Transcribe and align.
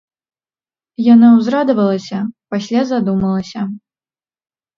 Яна 1.13 1.27
ўзрадавалася, 1.35 2.17
пасля 2.55 2.81
задумалася. 2.93 3.61